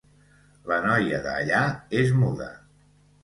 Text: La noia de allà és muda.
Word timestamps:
La 0.71 0.77
noia 0.85 1.19
de 1.27 1.35
allà 1.41 1.61
és 1.99 2.15
muda. 2.23 2.49